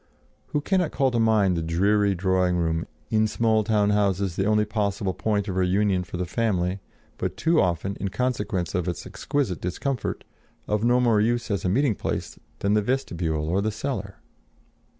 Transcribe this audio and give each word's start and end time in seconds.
Who 0.47 0.61
cannot 0.61 0.89
call 0.89 1.11
to 1.11 1.19
mind 1.19 1.55
the 1.55 1.61
dreary 1.61 2.15
drawing 2.15 2.55
room, 2.57 2.87
in 3.11 3.27
small 3.27 3.63
town 3.63 3.91
houses 3.91 4.35
the 4.35 4.47
only 4.47 4.65
possible 4.65 5.13
point 5.13 5.47
of 5.47 5.57
reunion 5.57 6.03
for 6.05 6.17
the 6.17 6.25
family, 6.25 6.79
but 7.19 7.37
too 7.37 7.61
often, 7.61 7.95
in 7.97 8.07
consequence 8.09 8.73
of 8.73 8.87
its 8.87 9.05
exquisite 9.05 9.61
discomfort, 9.61 10.23
of 10.67 10.83
no 10.83 10.99
more 10.99 11.21
use 11.21 11.51
as 11.51 11.63
a 11.65 11.69
meeting 11.69 11.93
place 11.93 12.39
than 12.57 12.73
the 12.73 12.81
vestibule 12.81 13.47
or 13.47 13.61
the 13.61 13.69
cellar? 13.71 14.15